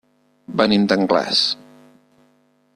Venim 0.61 0.87
d'Anglès. 0.93 1.45